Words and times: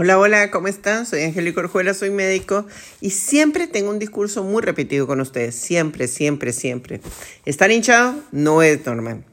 Hola, 0.00 0.16
hola, 0.16 0.52
¿cómo 0.52 0.68
están? 0.68 1.06
Soy 1.06 1.24
Angélica 1.24 1.58
Orjuela, 1.58 1.92
soy 1.92 2.10
médico 2.10 2.64
y 3.00 3.10
siempre 3.10 3.66
tengo 3.66 3.90
un 3.90 3.98
discurso 3.98 4.44
muy 4.44 4.62
repetido 4.62 5.08
con 5.08 5.20
ustedes. 5.20 5.56
Siempre, 5.56 6.06
siempre, 6.06 6.52
siempre. 6.52 7.00
Estar 7.44 7.72
hinchado 7.72 8.14
no 8.30 8.62
es 8.62 8.86
normal. 8.86 9.24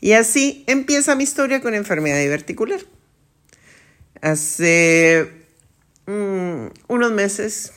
Y 0.00 0.12
así 0.12 0.64
empieza 0.66 1.14
mi 1.14 1.24
historia 1.24 1.60
con 1.60 1.74
enfermedad 1.74 2.18
diverticular. 2.20 2.80
Hace 4.22 5.30
mm, 6.06 6.68
unos 6.88 7.12
meses 7.12 7.74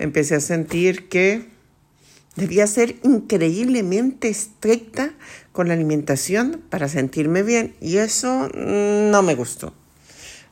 empecé 0.00 0.34
a 0.34 0.40
sentir 0.40 1.08
que 1.08 1.44
debía 2.34 2.66
ser 2.66 2.96
increíblemente 3.04 4.28
estricta 4.28 5.12
con 5.52 5.68
la 5.68 5.74
alimentación 5.74 6.60
para 6.70 6.88
sentirme 6.88 7.44
bien 7.44 7.76
y 7.80 7.98
eso 7.98 8.48
no 8.52 9.22
me 9.22 9.36
gustó. 9.36 9.72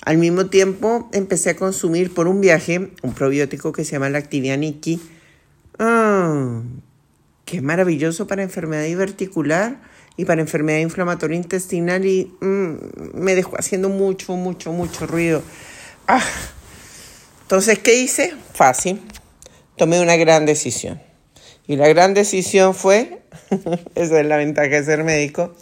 Al 0.05 0.17
mismo 0.19 0.47
tiempo, 0.47 1.09
empecé 1.13 1.51
a 1.51 1.57
consumir 1.57 2.15
por 2.15 2.29
un 2.29 2.41
viaje 2.41 2.91
un 3.03 3.15
probiótico 3.15 3.73
que 3.73 3.85
se 3.85 3.93
llama 3.93 4.09
Lactivia 4.09 4.57
Niki. 4.57 5.01
Ah, 5.79 6.63
qué 7.45 7.61
maravilloso 7.61 8.27
para 8.27 8.43
enfermedad 8.43 8.85
diverticular 8.85 9.81
y 10.17 10.25
para 10.25 10.41
enfermedad 10.41 10.79
inflamatoria 10.79 11.37
intestinal 11.37 12.07
y 12.07 12.33
mm, 12.41 12.75
me 13.15 13.35
dejó 13.35 13.57
haciendo 13.59 13.89
mucho, 13.89 14.35
mucho, 14.35 14.73
mucho 14.73 15.07
ruido. 15.07 15.43
Ah. 16.07 16.23
Entonces, 17.43 17.79
¿qué 17.79 17.99
hice? 17.99 18.35
Fácil. 18.55 19.01
Tomé 19.77 20.01
una 20.01 20.17
gran 20.17 20.47
decisión. 20.47 21.01
Y 21.67 21.77
la 21.77 21.89
gran 21.89 22.15
decisión 22.15 22.75
fue, 22.75 23.23
esa 23.95 24.21
es 24.21 24.27
la 24.27 24.37
ventaja 24.37 24.69
de 24.69 24.85
ser 24.85 25.05
médico, 25.05 25.55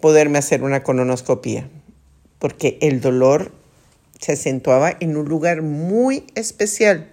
poderme 0.00 0.38
hacer 0.38 0.62
una 0.62 0.82
colonoscopia 0.82 1.68
porque 2.38 2.78
el 2.80 3.00
dolor 3.00 3.52
se 4.20 4.32
acentuaba 4.32 4.96
en 5.00 5.16
un 5.16 5.28
lugar 5.28 5.62
muy 5.62 6.24
especial, 6.34 7.10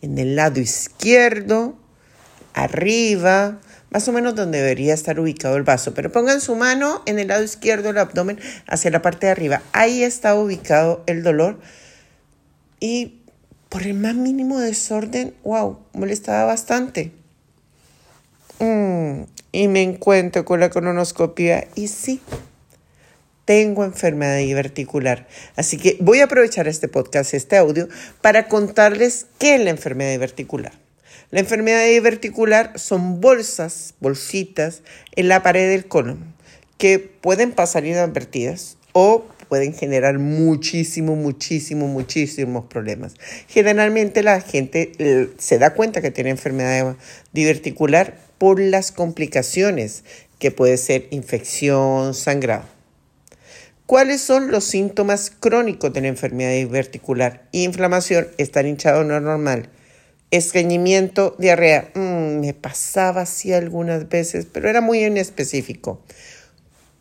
en 0.00 0.18
el 0.18 0.36
lado 0.36 0.60
izquierdo, 0.60 1.74
arriba, 2.52 3.60
más 3.90 4.08
o 4.08 4.12
menos 4.12 4.34
donde 4.34 4.58
debería 4.58 4.94
estar 4.94 5.20
ubicado 5.20 5.56
el 5.56 5.62
vaso. 5.62 5.94
Pero 5.94 6.10
pongan 6.10 6.40
su 6.40 6.56
mano 6.56 7.02
en 7.06 7.18
el 7.18 7.28
lado 7.28 7.44
izquierdo 7.44 7.88
del 7.88 7.98
abdomen 7.98 8.40
hacia 8.66 8.90
la 8.90 9.02
parte 9.02 9.26
de 9.26 9.32
arriba. 9.32 9.62
Ahí 9.72 10.02
está 10.02 10.34
ubicado 10.34 11.02
el 11.06 11.22
dolor. 11.22 11.60
Y 12.80 13.20
por 13.68 13.82
el 13.82 13.94
más 13.94 14.14
mínimo 14.14 14.58
desorden, 14.58 15.34
wow, 15.44 15.78
molestaba 15.92 16.44
bastante. 16.44 17.12
Mm, 18.58 19.22
y 19.52 19.68
me 19.68 19.82
encuentro 19.82 20.44
con 20.44 20.60
la 20.60 20.70
colonoscopia 20.70 21.68
y 21.74 21.88
sí, 21.88 22.20
tengo 23.44 23.84
enfermedad 23.84 24.38
diverticular. 24.38 25.26
Así 25.56 25.76
que 25.76 25.96
voy 26.00 26.20
a 26.20 26.24
aprovechar 26.24 26.68
este 26.68 26.88
podcast, 26.88 27.34
este 27.34 27.56
audio, 27.56 27.88
para 28.20 28.48
contarles 28.48 29.26
qué 29.38 29.56
es 29.56 29.60
la 29.60 29.70
enfermedad 29.70 30.12
diverticular. 30.12 30.72
La 31.30 31.40
enfermedad 31.40 31.84
diverticular 31.86 32.78
son 32.78 33.20
bolsas, 33.20 33.94
bolsitas 34.00 34.82
en 35.16 35.28
la 35.28 35.42
pared 35.42 35.68
del 35.68 35.86
colon 35.86 36.34
que 36.78 36.98
pueden 36.98 37.52
pasar 37.52 37.84
inadvertidas 37.84 38.76
o 38.92 39.24
pueden 39.48 39.74
generar 39.74 40.18
muchísimo, 40.18 41.16
muchísimo, 41.16 41.86
muchísimos 41.86 42.66
problemas. 42.66 43.14
Generalmente 43.48 44.22
la 44.22 44.40
gente 44.40 44.92
eh, 44.98 45.30
se 45.38 45.58
da 45.58 45.74
cuenta 45.74 46.00
que 46.00 46.10
tiene 46.10 46.30
enfermedad 46.30 46.96
diverticular 47.32 48.18
por 48.38 48.60
las 48.60 48.92
complicaciones 48.92 50.04
que 50.38 50.50
puede 50.50 50.76
ser 50.76 51.06
infección, 51.10 52.14
sangrado. 52.14 52.73
¿Cuáles 53.86 54.22
son 54.22 54.50
los 54.50 54.64
síntomas 54.64 55.30
crónicos 55.30 55.92
de 55.92 56.00
la 56.00 56.08
enfermedad 56.08 56.52
diverticular? 56.52 57.46
Inflamación, 57.52 58.28
estar 58.38 58.64
hinchado 58.64 59.04
no 59.04 59.20
normal. 59.20 59.68
Estreñimiento, 60.30 61.36
diarrea. 61.38 61.90
Mm, 61.94 62.40
me 62.40 62.54
pasaba 62.54 63.20
así 63.20 63.52
algunas 63.52 64.08
veces, 64.08 64.46
pero 64.50 64.70
era 64.70 64.80
muy 64.80 65.04
inespecífico. 65.04 66.00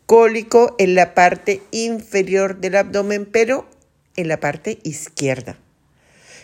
Cólico 0.05 0.75
en 0.77 0.95
la 0.95 1.13
parte 1.13 1.61
inferior 1.71 2.59
del 2.59 2.75
abdomen, 2.75 3.27
pero 3.31 3.65
en 4.17 4.27
la 4.27 4.41
parte 4.41 4.79
izquierda. 4.83 5.57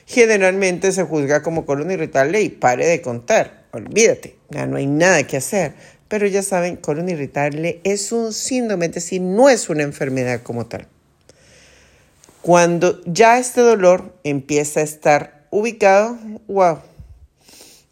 Generalmente 0.05 0.93
se 0.93 1.03
juzga 1.03 1.43
como 1.43 1.65
colon 1.65 1.91
irritable 1.91 2.41
y 2.41 2.47
pare 2.47 2.87
de 2.87 3.01
contar. 3.01 3.65
Olvídate, 3.71 4.37
ya 4.49 4.65
no 4.67 4.77
hay 4.77 4.87
nada 4.87 5.27
que 5.27 5.35
hacer 5.35 5.73
pero 6.09 6.25
ya 6.25 6.41
saben, 6.41 6.75
colon 6.75 7.07
irritable 7.07 7.79
es 7.83 8.11
un 8.11 8.33
síndrome, 8.33 8.87
es 8.87 8.93
decir, 8.93 9.21
no 9.21 9.47
es 9.47 9.69
una 9.69 9.83
enfermedad 9.83 10.41
como 10.41 10.65
tal. 10.65 10.87
Cuando 12.41 12.99
ya 13.05 13.37
este 13.37 13.61
dolor 13.61 14.17
empieza 14.23 14.79
a 14.79 14.83
estar 14.83 15.45
ubicado, 15.51 16.17
wow, 16.47 16.79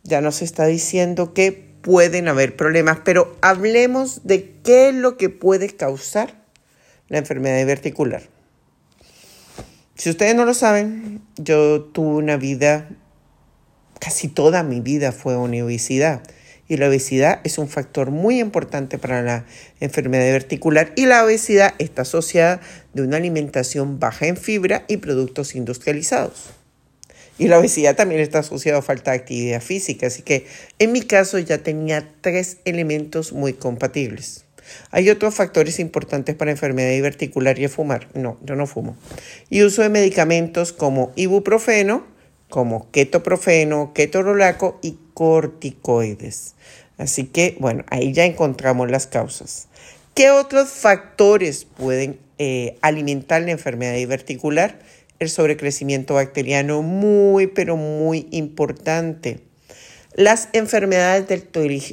ya 0.03 0.19
nos 0.21 0.41
está 0.41 0.65
diciendo 0.65 1.33
que 1.33 1.51
pueden 1.51 2.27
haber 2.27 2.55
problemas, 2.55 2.99
pero 3.05 3.37
hablemos 3.41 4.21
de 4.23 4.55
qué 4.63 4.89
es 4.89 4.95
lo 4.95 5.15
que 5.15 5.29
puede 5.29 5.69
causar 5.69 6.41
la 7.09 7.19
enfermedad 7.19 7.59
diverticular. 7.59 8.23
Si 9.95 10.09
ustedes 10.09 10.35
no 10.35 10.45
lo 10.45 10.55
saben, 10.55 11.21
yo 11.37 11.83
tuve 11.83 12.15
una 12.15 12.37
vida, 12.37 12.89
casi 13.99 14.27
toda 14.27 14.63
mi 14.63 14.79
vida 14.79 15.11
fue 15.11 15.37
una 15.37 15.63
obesidad 15.63 16.23
y 16.67 16.77
la 16.77 16.89
obesidad 16.89 17.39
es 17.43 17.57
un 17.57 17.69
factor 17.69 18.11
muy 18.11 18.39
importante 18.39 18.97
para 18.97 19.21
la 19.21 19.45
enfermedad 19.79 20.31
verticular 20.31 20.91
y 20.95 21.05
la 21.05 21.23
obesidad 21.23 21.73
está 21.79 22.01
asociada 22.01 22.61
de 22.93 23.01
una 23.01 23.17
alimentación 23.17 23.99
baja 23.99 24.27
en 24.27 24.37
fibra 24.37 24.83
y 24.87 24.97
productos 24.97 25.55
industrializados. 25.55 26.51
Y 27.39 27.47
la 27.47 27.59
obesidad 27.59 27.95
también 27.95 28.21
está 28.21 28.39
asociada 28.39 28.79
a 28.79 28.81
falta 28.81 29.11
de 29.11 29.17
actividad 29.17 29.61
física, 29.61 30.07
así 30.07 30.23
que 30.23 30.47
en 30.79 30.91
mi 30.91 31.01
caso 31.03 31.37
ya 31.37 31.59
tenía 31.59 32.09
tres 32.21 32.57
elementos 32.65 33.31
muy 33.31 33.53
compatibles. 33.53 34.45
Hay 34.91 35.09
otros 35.09 35.35
factores 35.35 35.79
importantes 35.79 36.35
para 36.35 36.51
enfermedad 36.51 36.91
diverticular 36.91 37.57
y 37.59 37.67
fumar. 37.67 38.07
No, 38.15 38.37
yo 38.43 38.55
no 38.55 38.67
fumo. 38.67 38.97
Y 39.49 39.63
uso 39.63 39.81
de 39.81 39.89
medicamentos 39.89 40.73
como 40.73 41.11
ibuprofeno, 41.15 42.05
como 42.49 42.89
ketoprofeno, 42.91 43.93
ketorolaco 43.93 44.79
y 44.81 44.97
corticoides. 45.13 46.55
Así 46.97 47.25
que, 47.25 47.55
bueno, 47.59 47.83
ahí 47.89 48.13
ya 48.13 48.25
encontramos 48.25 48.89
las 48.89 49.07
causas. 49.07 49.67
¿Qué 50.13 50.31
otros 50.31 50.69
factores 50.69 51.65
pueden 51.65 52.19
eh, 52.39 52.77
alimentar 52.81 53.41
la 53.43 53.51
enfermedad 53.51 53.93
diverticular? 53.95 54.79
El 55.19 55.29
sobrecrecimiento 55.29 56.15
bacteriano, 56.15 56.81
muy, 56.81 57.47
pero 57.47 57.77
muy 57.77 58.27
importante. 58.31 59.46
Las 60.17 60.49
enfermedades 60.53 61.27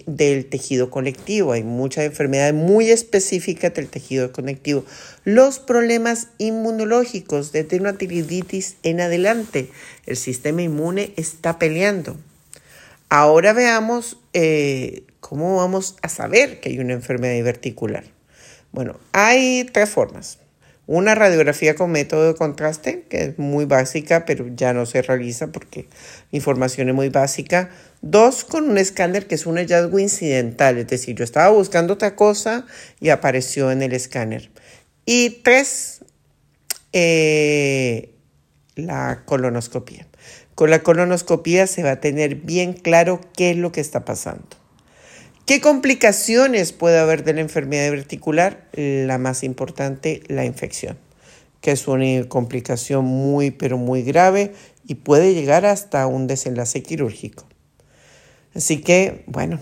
del, 0.07 0.47
tejido 0.47 0.89
conectivo, 0.89 1.53
hay 1.53 1.63
muchas 1.63 2.07
enfermedades 2.07 2.55
muy 2.55 2.89
específicas 2.89 3.75
del 3.75 3.89
tejido 3.89 4.33
conectivo. 4.33 4.87
Los 5.25 5.59
problemas 5.59 6.29
inmunológicos, 6.39 7.53
desde 7.53 7.79
una 7.79 7.99
tiroiditis 7.99 8.77
en 8.83 9.03
adelante, 9.03 9.71
el 10.07 10.17
sistema 10.17 10.63
inmune 10.63 11.13
está 11.19 11.59
peleando. 11.59 12.17
Ahora 13.11 13.53
veamos 13.53 14.17
eh, 14.33 15.03
cómo 15.21 15.57
vamos 15.57 15.97
a 16.01 16.09
saber 16.09 16.61
que 16.61 16.71
hay 16.71 16.79
una 16.79 16.95
enfermedad 16.95 17.35
diverticular. 17.35 18.05
Bueno, 18.73 18.99
hay 19.13 19.69
tres 19.71 19.91
formas. 19.91 20.39
Una 20.87 21.15
radiografía 21.15 21.75
con 21.75 21.93
método 21.93 22.29
de 22.29 22.35
contraste, 22.35 23.05
que 23.09 23.23
es 23.23 23.39
muy 23.39 23.65
básica, 23.65 24.27
pero 24.27 24.49
ya 24.55 24.75
no 24.75 24.85
se 24.85 25.01
realiza 25.01 25.47
porque 25.47 25.89
la 26.31 26.37
información 26.37 26.91
es 26.91 26.95
muy 26.95 27.09
básica. 27.09 27.71
Dos, 28.03 28.45
con 28.45 28.69
un 28.69 28.77
escáner 28.77 29.27
que 29.27 29.35
es 29.37 29.47
un 29.47 29.57
hallazgo 29.57 29.99
incidental, 29.99 30.77
es 30.77 30.87
decir, 30.89 31.17
yo 31.17 31.25
estaba 31.25 31.49
buscando 31.51 31.95
otra 31.95 32.17
cosa 32.17 32.67
y 33.01 33.09
apareció 33.09 33.71
en 33.71 33.81
el 33.81 33.95
escáner. 33.95 34.51
Y 35.07 35.41
tres, 35.43 36.05
eh, 36.93 38.15
la 38.75 39.23
colonoscopia. 39.25 40.07
Con 40.55 40.71
la 40.71 40.83
colonoscopia 40.83 41.67
se 41.67 41.83
va 41.83 41.93
a 41.93 42.01
tener 42.01 42.37
bien 42.37 42.75
claro 42.75 43.21
qué 43.37 43.51
es 43.51 43.57
lo 43.57 43.73
que 43.73 43.81
está 43.81 44.05
pasando. 44.05 44.64
¿Qué 45.47 45.61
complicaciones 45.61 46.73
puede 46.73 46.99
haber 46.99 47.23
de 47.23 47.35
la 47.35 47.43
enfermedad 47.43 47.91
verticular? 47.91 48.67
La 48.73 49.19
más 49.19 49.43
importante, 49.43 50.23
la 50.29 50.47
infección, 50.47 50.97
que 51.61 51.73
es 51.73 51.87
una 51.87 52.27
complicación 52.29 53.05
muy, 53.05 53.51
pero 53.51 53.77
muy 53.77 54.03
grave 54.03 54.55
y 54.87 54.95
puede 54.95 55.35
llegar 55.35 55.67
hasta 55.67 56.07
un 56.07 56.27
desenlace 56.27 56.83
quirúrgico. 56.83 57.47
Así 58.55 58.81
que, 58.81 59.25
bueno, 59.27 59.61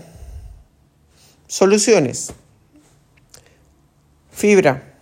soluciones. 1.47 2.31
Fibra, 4.31 4.93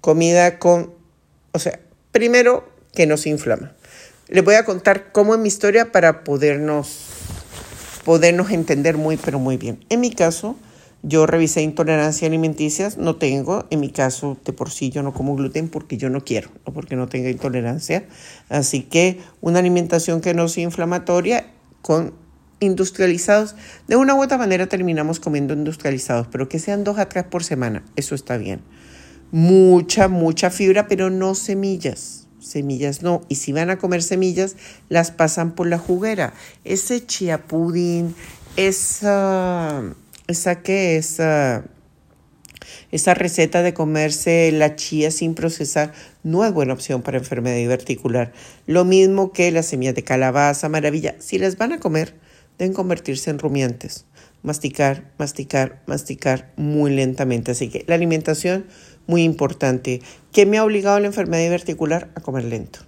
comida 0.00 0.60
con, 0.60 0.94
o 1.50 1.58
sea, 1.58 1.80
primero 2.12 2.72
que 2.94 3.06
nos 3.08 3.26
inflama. 3.26 3.74
Les 4.28 4.44
voy 4.44 4.54
a 4.54 4.64
contar 4.64 5.10
cómo 5.10 5.34
es 5.34 5.40
mi 5.40 5.48
historia 5.48 5.90
para 5.90 6.22
podernos 6.22 7.15
podernos 8.06 8.50
entender 8.52 8.96
muy, 8.96 9.18
pero 9.18 9.38
muy 9.38 9.58
bien. 9.58 9.84
En 9.90 10.00
mi 10.00 10.12
caso, 10.12 10.56
Yo 11.02 11.24
revisé 11.24 11.62
intolerancia 11.62 12.26
alimenticia, 12.26 12.88
no 12.98 13.14
tengo, 13.14 13.66
en 13.70 13.78
mi 13.78 13.90
caso 13.90 14.36
de 14.44 14.52
por 14.52 14.70
sí 14.70 14.90
yo 14.90 15.04
no 15.04 15.12
como 15.12 15.36
gluten 15.36 15.68
porque 15.68 15.96
yo 15.98 16.10
no 16.10 16.24
quiero, 16.24 16.50
no 16.66 16.72
porque 16.72 16.96
no 16.96 17.06
tenga 17.06 17.30
intolerancia. 17.30 18.06
Así 18.48 18.82
que 18.82 19.20
una 19.40 19.60
alimentación 19.60 20.20
que 20.20 20.34
no 20.34 20.48
sea 20.48 20.64
inflamatoria 20.64 21.46
con 21.80 22.12
industrializados, 22.58 23.54
de 23.86 23.94
una 23.94 24.16
u 24.16 24.22
otra 24.22 24.36
manera 24.36 24.66
terminamos 24.66 25.20
comiendo 25.20 25.54
industrializados, 25.54 26.26
pero 26.26 26.48
que 26.48 26.58
sean 26.58 26.82
dos 26.82 26.98
a 26.98 27.08
tres 27.08 27.24
por 27.24 27.44
semana, 27.44 27.84
eso 27.94 28.16
está 28.16 28.36
bien. 28.36 28.62
Mucha, 29.30 30.08
mucha 30.08 30.50
fibra, 30.50 30.88
pero 30.88 31.10
no 31.10 31.36
semillas. 31.36 32.25
Semillas 32.46 33.02
no. 33.02 33.22
Y 33.28 33.36
si 33.36 33.52
van 33.52 33.70
a 33.70 33.78
comer 33.78 34.02
semillas, 34.02 34.56
las 34.88 35.10
pasan 35.10 35.54
por 35.54 35.66
la 35.66 35.78
juguera. 35.78 36.32
Ese 36.64 37.04
chia 37.04 37.46
pudding, 37.46 38.14
esa, 38.56 39.82
esa 40.28 40.62
esa 42.90 43.14
receta 43.14 43.62
de 43.62 43.74
comerse 43.74 44.50
la 44.52 44.76
chía 44.76 45.10
sin 45.10 45.34
procesar 45.34 45.92
no 46.22 46.44
es 46.44 46.52
buena 46.52 46.72
opción 46.72 47.02
para 47.02 47.18
enfermedad 47.18 47.56
diverticular. 47.56 48.32
Lo 48.66 48.84
mismo 48.84 49.32
que 49.32 49.50
las 49.50 49.66
semillas 49.66 49.94
de 49.94 50.04
calabaza, 50.04 50.68
maravilla. 50.68 51.16
Si 51.18 51.38
las 51.38 51.56
van 51.56 51.72
a 51.72 51.80
comer, 51.80 52.14
deben 52.58 52.72
convertirse 52.72 53.30
en 53.30 53.38
rumiantes. 53.38 54.06
Masticar, 54.42 55.10
masticar, 55.18 55.82
masticar 55.86 56.52
muy 56.56 56.94
lentamente. 56.94 57.52
Así 57.52 57.68
que 57.68 57.84
la 57.86 57.94
alimentación, 57.94 58.66
muy 59.06 59.22
importante. 59.22 60.02
¿Qué 60.32 60.46
me 60.46 60.58
ha 60.58 60.64
obligado 60.64 60.96
a 60.96 61.00
la 61.00 61.06
enfermedad 61.06 61.42
diverticular? 61.42 62.10
A 62.14 62.20
comer 62.20 62.44
lento. 62.44 62.80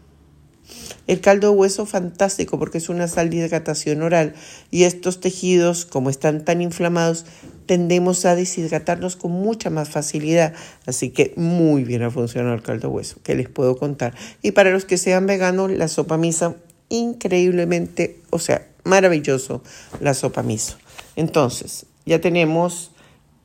El 1.07 1.23
caldo 1.23 1.51
de 1.51 1.57
hueso 1.57 1.87
fantástico 1.87 2.59
porque 2.59 2.79
es 2.79 2.91
una 2.91 3.09
sal 3.09 3.31
de 3.31 3.37
hidratación 3.37 4.03
oral 4.03 4.35
y 4.71 4.83
estos 4.83 5.21
tejidos, 5.21 5.87
como 5.87 6.11
están 6.11 6.45
tan 6.45 6.61
inflamados, 6.61 7.25
tendemos 7.65 8.27
a 8.27 8.35
deshidratarnos 8.35 9.17
con 9.17 9.33
mucha 9.33 9.71
más 9.71 9.89
facilidad. 9.89 10.53
Así 10.85 11.09
que 11.09 11.33
muy 11.37 11.85
bien 11.85 12.03
ha 12.03 12.11
funcionado 12.11 12.55
el 12.55 12.63
caldo 12.63 12.89
de 12.89 12.95
hueso, 12.95 13.17
que 13.23 13.35
les 13.35 13.49
puedo 13.49 13.79
contar. 13.79 14.15
Y 14.43 14.51
para 14.53 14.71
los 14.71 14.85
que 14.85 14.99
sean 14.99 15.27
veganos, 15.27 15.71
la 15.71 15.89
sopa 15.89 16.19
misa, 16.19 16.57
increíblemente, 16.91 18.21
o 18.29 18.39
sea, 18.39 18.69
maravilloso 18.85 19.63
la 20.01 20.13
sopa 20.13 20.43
miso. 20.43 20.77
Entonces, 21.17 21.87
ya 22.05 22.21
tenemos 22.21 22.91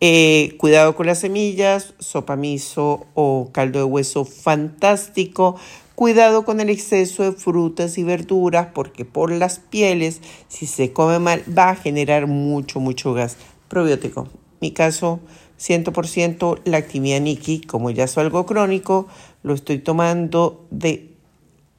eh, 0.05 0.57
cuidado 0.57 0.97
con 0.97 1.05
las 1.05 1.19
semillas, 1.19 1.93
sopa 1.97 2.35
miso 2.35 3.05
o 3.13 3.51
caldo 3.53 3.79
de 3.79 3.85
hueso 3.85 4.25
fantástico. 4.25 5.55
Cuidado 5.95 6.43
con 6.43 6.59
el 6.59 6.69
exceso 6.69 7.23
de 7.23 7.31
frutas 7.31 7.97
y 7.97 8.03
verduras 8.03 8.67
porque 8.73 9.05
por 9.05 9.31
las 9.31 9.59
pieles, 9.59 10.19
si 10.49 10.65
se 10.65 10.91
come 10.91 11.19
mal, 11.19 11.41
va 11.57 11.69
a 11.69 11.75
generar 11.77 12.27
mucho, 12.27 12.81
mucho 12.81 13.13
gas. 13.13 13.37
Probiótico. 13.69 14.27
Mi 14.59 14.71
caso, 14.71 15.21
100% 15.57 16.59
la 16.65 16.75
actividad 16.79 17.21
Niki, 17.21 17.61
como 17.61 17.89
ya 17.89 18.03
es 18.03 18.17
algo 18.17 18.45
crónico, 18.45 19.07
lo 19.41 19.53
estoy 19.53 19.77
tomando 19.77 20.65
de 20.69 21.13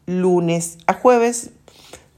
lunes 0.06 0.79
a 0.87 0.94
jueves 0.94 1.50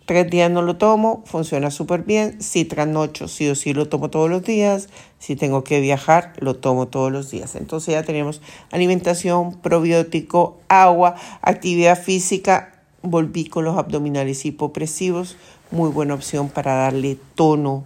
Tres 0.06 0.30
días 0.30 0.48
no 0.48 0.62
lo 0.62 0.76
tomo, 0.76 1.24
funciona 1.26 1.72
súper 1.72 2.04
bien. 2.04 2.40
Citranocho 2.40 3.26
sí 3.26 3.48
o 3.48 3.56
sí 3.56 3.74
lo 3.74 3.88
tomo 3.88 4.08
todos 4.08 4.30
los 4.30 4.44
días. 4.44 4.88
Si 5.18 5.34
tengo 5.34 5.64
que 5.64 5.80
viajar, 5.80 6.32
lo 6.38 6.54
tomo 6.54 6.86
todos 6.86 7.10
los 7.10 7.28
días. 7.32 7.56
Entonces 7.56 7.94
ya 7.94 8.04
tenemos 8.04 8.40
alimentación, 8.70 9.54
probiótico, 9.54 10.58
agua, 10.68 11.16
actividad 11.42 12.00
física. 12.00 12.84
Volví 13.02 13.46
con 13.46 13.64
los 13.64 13.76
abdominales 13.76 14.46
hipopresivos. 14.46 15.36
Muy 15.72 15.90
buena 15.90 16.14
opción 16.14 16.50
para 16.50 16.74
darle 16.74 17.18
tono 17.34 17.82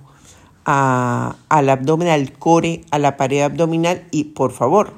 al 0.65 1.69
abdomen, 1.71 2.09
al 2.09 2.33
core, 2.33 2.83
a 2.91 2.99
la 2.99 3.17
pared 3.17 3.41
abdominal. 3.41 4.07
Y 4.11 4.25
por 4.25 4.53
favor, 4.53 4.93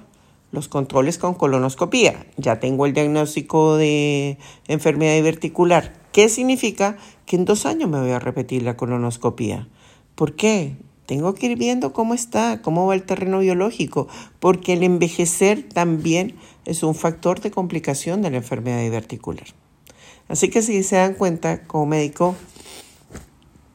los 0.50 0.66
controles 0.66 1.18
con 1.18 1.34
colonoscopía. 1.34 2.26
Ya 2.36 2.58
tengo 2.58 2.84
el 2.84 2.94
diagnóstico 2.94 3.76
de 3.76 4.38
enfermedad 4.66 5.14
diverticular. 5.14 6.01
¿Qué 6.12 6.28
significa? 6.28 6.96
Que 7.26 7.36
en 7.36 7.44
dos 7.44 7.64
años 7.66 7.88
me 7.88 8.00
voy 8.00 8.10
a 8.10 8.18
repetir 8.18 8.62
la 8.62 8.76
colonoscopía. 8.76 9.68
¿Por 10.14 10.36
qué? 10.36 10.76
Tengo 11.06 11.34
que 11.34 11.46
ir 11.46 11.58
viendo 11.58 11.92
cómo 11.92 12.14
está, 12.14 12.62
cómo 12.62 12.86
va 12.86 12.94
el 12.94 13.02
terreno 13.02 13.40
biológico, 13.40 14.08
porque 14.38 14.74
el 14.74 14.82
envejecer 14.82 15.68
también 15.68 16.36
es 16.64 16.82
un 16.82 16.94
factor 16.94 17.40
de 17.40 17.50
complicación 17.50 18.22
de 18.22 18.30
la 18.30 18.36
enfermedad 18.38 18.80
diverticular. 18.80 19.46
Así 20.28 20.48
que 20.48 20.62
si 20.62 20.82
se 20.82 20.96
dan 20.96 21.14
cuenta, 21.14 21.64
como 21.64 21.86
médico, 21.86 22.36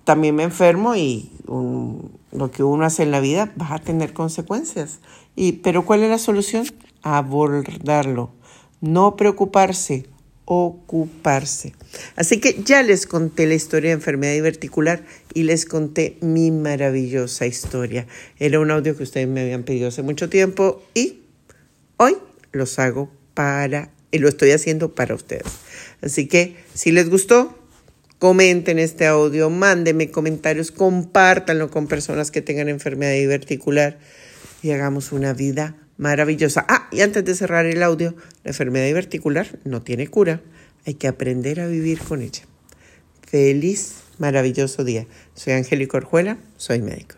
también 0.04 0.36
me 0.36 0.44
enfermo 0.44 0.96
y 0.96 1.30
lo 1.46 2.52
que 2.52 2.64
uno 2.64 2.86
hace 2.86 3.04
en 3.04 3.12
la 3.12 3.20
vida 3.20 3.52
va 3.60 3.76
a 3.76 3.80
tener 3.80 4.14
consecuencias. 4.14 5.00
Y, 5.36 5.54
pero 5.54 5.86
¿cuál 5.86 6.04
es 6.04 6.10
la 6.10 6.18
solución? 6.18 6.66
Abordarlo, 7.02 8.32
no 8.80 9.16
preocuparse, 9.16 10.08
ocuparse. 10.50 11.74
Así 12.16 12.40
que 12.40 12.64
ya 12.64 12.82
les 12.82 13.06
conté 13.06 13.46
la 13.46 13.54
historia 13.54 13.90
de 13.90 13.96
enfermedad 13.96 14.34
diverticular 14.34 15.04
y 15.34 15.44
les 15.44 15.66
conté 15.66 16.18
mi 16.22 16.52
maravillosa 16.52 17.46
historia. 17.46 18.08
Era 18.40 18.60
un 18.62 18.72
audio 18.72 18.96
que 18.96 19.04
ustedes 19.04 19.28
me 19.28 19.42
habían 19.42 19.64
pedido 19.64 19.90
hace 19.90 20.04
mucho 20.04 20.30
tiempo 20.30 20.82
y 20.94 21.20
hoy 21.98 22.16
los 22.54 22.80
hago 22.80 23.12
para, 23.34 23.92
y 24.10 24.20
lo 24.20 24.30
estoy 24.30 24.52
haciendo 24.52 24.96
para 24.96 25.14
ustedes. 25.14 25.44
Así 26.02 26.28
que 26.28 26.56
si 26.74 26.94
les 26.94 27.10
gustó, 27.10 27.54
Comenten 28.20 28.80
este 28.80 29.06
audio, 29.06 29.52
mándenme 29.52 30.10
comentarios, 30.10 30.72
compártanlo 30.72 31.70
con 31.70 31.86
personas 31.86 32.32
que 32.32 32.42
tengan 32.42 32.68
enfermedad 32.68 33.14
diverticular 33.14 34.00
y 34.64 34.72
hagamos 34.72 35.12
una 35.12 35.34
vida 35.34 35.76
maravillosa. 35.98 36.66
Ah, 36.68 36.88
y 36.92 37.02
antes 37.02 37.26
de 37.26 37.36
cerrar 37.36 37.66
el 37.66 37.84
audio, 37.84 38.16
la 38.44 38.52
enfermedad 38.52 38.86
diverticular 38.86 39.60
no 39.64 39.82
tiene 39.82 40.08
cura, 40.08 40.42
hay 40.86 40.94
que 40.94 41.08
aprender 41.08 41.60
a 41.60 41.68
vivir 41.68 42.00
con 42.00 42.22
ella. 42.22 42.44
Feliz, 43.28 43.96
maravilloso 44.20 44.84
día. 44.84 45.06
Soy 45.34 45.54
Angélica 45.54 45.98
Orjuela, 45.98 46.38
soy 46.56 46.82
médico. 46.82 47.16